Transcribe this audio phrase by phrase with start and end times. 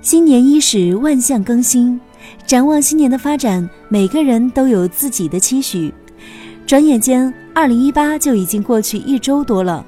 [0.00, 2.00] 新年伊始，万象更新。
[2.46, 5.92] 展望新年的发展，每个人都有自己的期许。
[6.66, 9.84] 转眼间，二零一八就已经过去一周多了。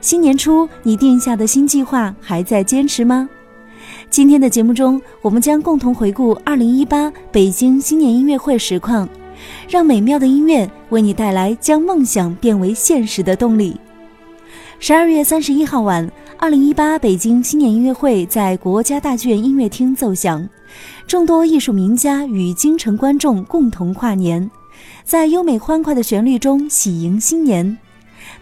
[0.00, 3.28] 新年初，你定下的新计划还在坚持吗？
[4.10, 9.08] 今天的节目中，我们将共同回顾二零一八北京新年音乐会实况，
[9.68, 13.78] 让美妙的音乐为你带来将梦想变为现实的动力。
[14.78, 16.10] 十二月三十一号晚，
[16.44, 20.46] 二零一八北京新年音乐会在国家大剧院音乐厅奏响，
[21.06, 24.50] 众多艺术名家与京城观众共同跨年，
[25.04, 27.78] 在优美欢快的旋律中喜迎新年。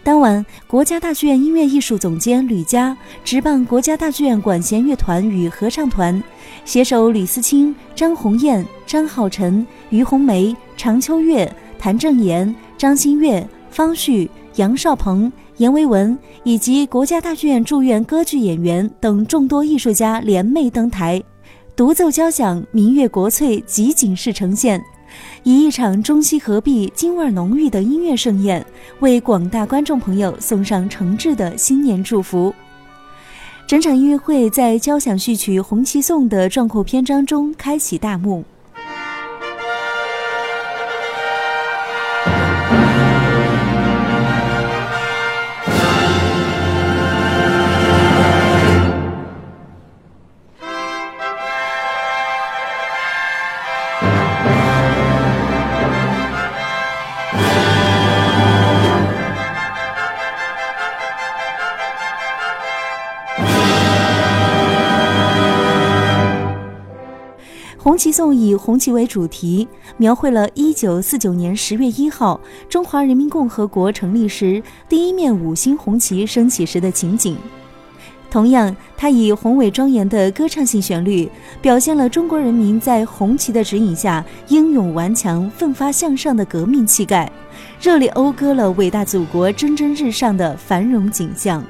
[0.03, 6.21] 当晚，国家大剧院音乐艺术总监吕嘉执棒国家大剧院管弦乐团与合唱团，
[6.65, 15.31] 携手吕思清、张红艳、张浩晨、于红梅、常秋月、谭正岩、张馨月、方旭、杨少鹏。
[15.57, 21.21] 阎维文以及国家大剧院驻院歌剧演员等众多艺术家联袂登台，
[21.75, 24.81] 独奏交响，民乐国粹集锦式呈现，
[25.43, 28.65] 以一场中西合璧、京味浓郁的音乐盛宴，
[28.99, 32.53] 为广大观众朋友送上诚挚的新年祝福。
[33.67, 38.43] 整场音乐会在交响序曲《红旗颂》的壮阔篇章中开启大幕。
[68.13, 69.67] 颂以红旗为主题，
[69.97, 72.39] 描绘了1949年10月1号
[72.69, 77.35] 中华人民共和国成立时第一面五星红旗升起时的情景。
[78.29, 81.29] 同样，它以宏伟庄严的歌唱性旋律，
[81.61, 87.31] 表现了中国人民在红旗的指引下英勇顽强、奋发向上的革命气概，
[87.79, 91.63] 热烈讴歌了伟大祖国蒸蒸日上的繁荣景象。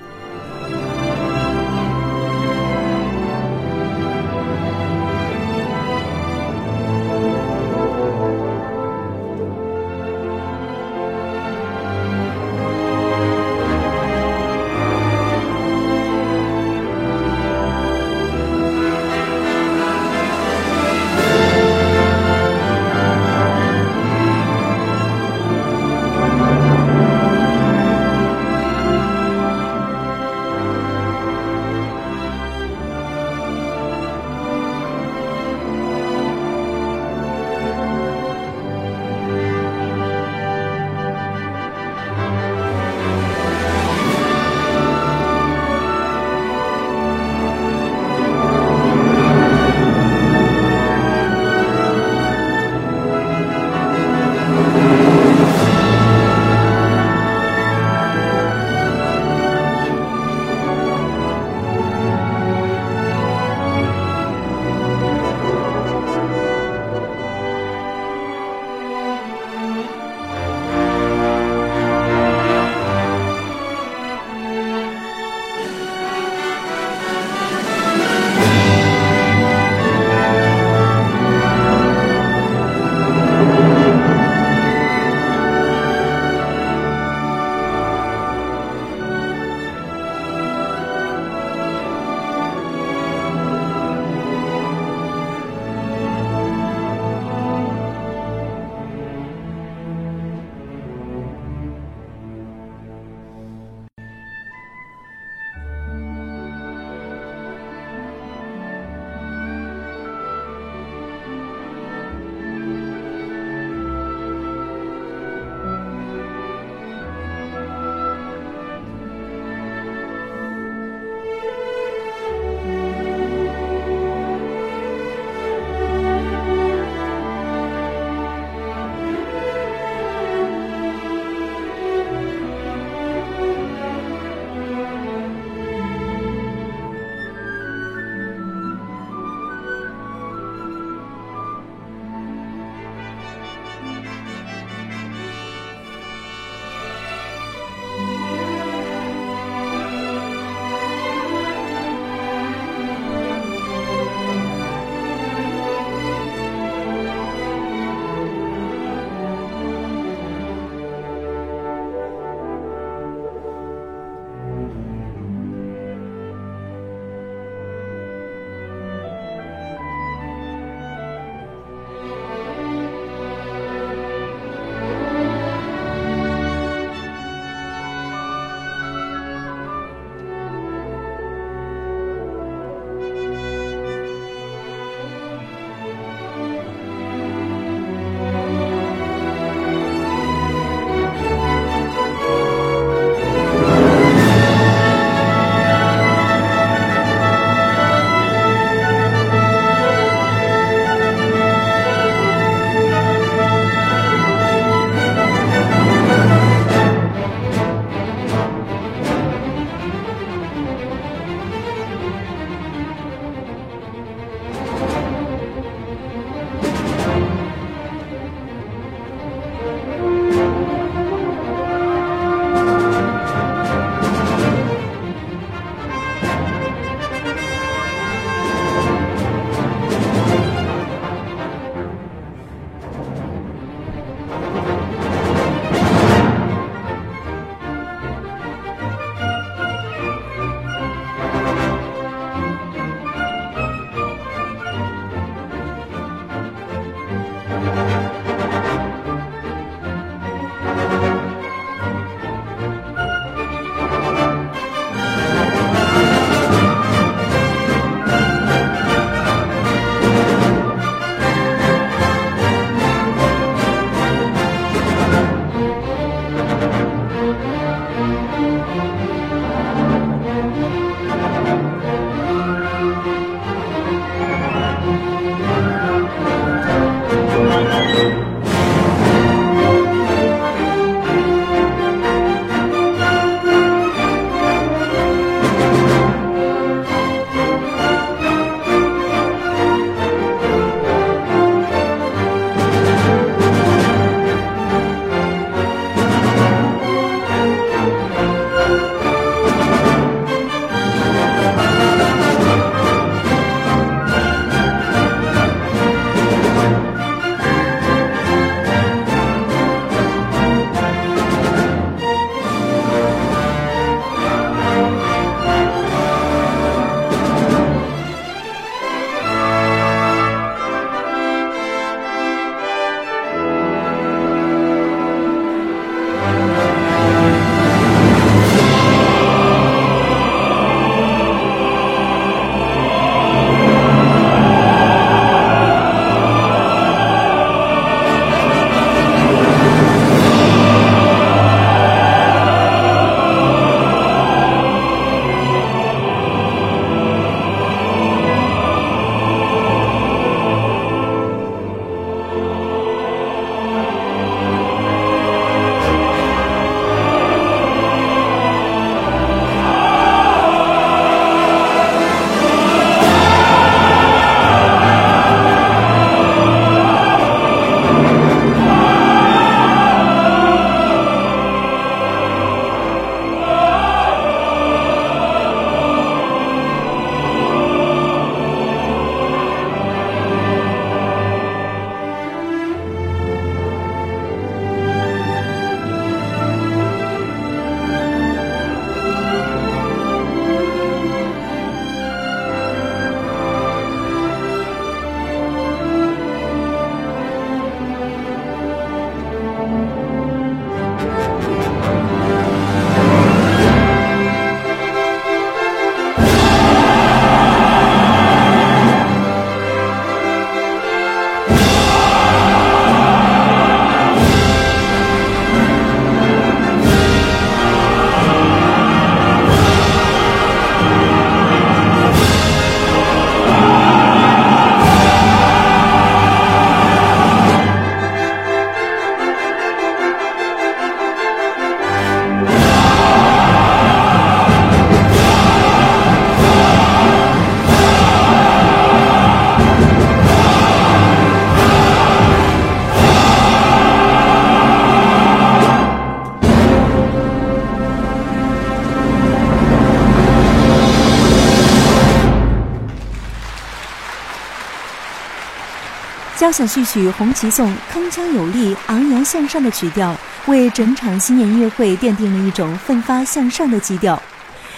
[456.44, 460.14] 交响序曲《红旗颂》铿锵有力、昂扬向上的曲调，
[460.46, 464.22] 为整场新年音乐会奠定了一种奋发向上的基调。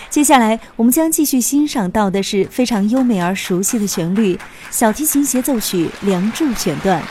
[0.08, 4.38] 接下来，我们将继续欣赏到的是非常优美而熟悉的旋律——
[4.70, 7.02] 小提琴协奏曲《梁祝》选段。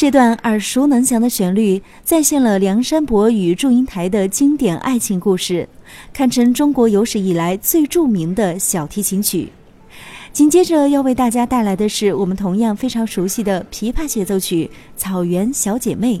[0.00, 5.68] 这段耳熟能详的旋律再现了梁山伯与祝英台的经典爱情故事，
[6.10, 9.50] 堪称中国有史以来最著名的小提琴曲。
[10.32, 16.16] 紧接着要为大家带来的是我们同样非常熟悉的琵琶协奏曲《草原小姐妹》。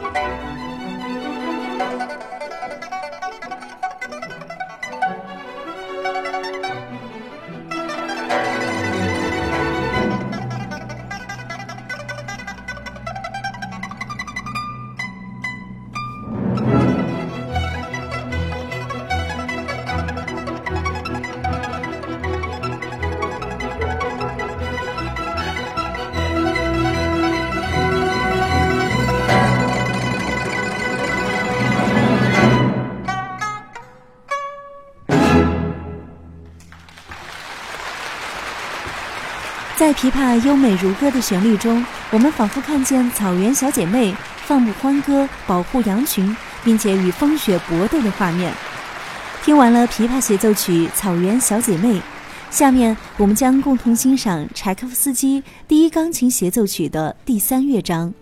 [0.00, 0.16] thank
[2.22, 2.29] you
[39.90, 48.54] 在琵琶优美如歌的旋律中，我们仿佛看见草原小姐妹放牧欢歌、保护羊群，并且与风雪搏斗的画面。
[49.44, 51.94] 听完了琵琶协奏曲《草原小姐妹》，
[52.52, 58.08] 下面我们将共同欣赏柴可夫斯基第一钢琴协奏曲的第三乐章《